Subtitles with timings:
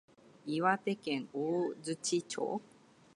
[0.47, 2.59] 岩手県大槌町